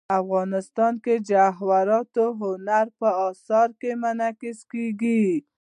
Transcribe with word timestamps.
افغانستان 0.19 0.93
کې 1.03 1.15
جواهرات 1.29 2.07
د 2.15 2.17
هنر 2.39 2.85
په 2.99 3.07
اثار 3.29 3.69
کې 3.81 3.91
منعکس 4.03 4.59
کېږي. 4.71 5.25